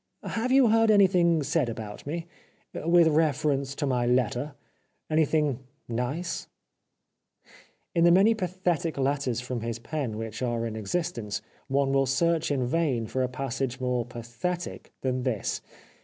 [0.23, 2.25] "Have you heard any thing said about me,
[2.73, 4.55] with reference to my letter?
[5.11, 6.47] Anything nice?"
[7.95, 12.07] In the many pathetic letters from his pen which are in exist ence, one will
[12.07, 15.61] search in vain for a passage more pathetic than this.